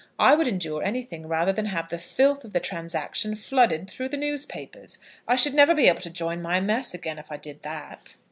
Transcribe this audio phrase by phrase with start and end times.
[0.17, 4.17] I would endure anything rather than have the filth of the transaction flooded through the
[4.17, 4.97] newspapers.
[5.27, 8.15] I should never be able to join my mess again if I did that."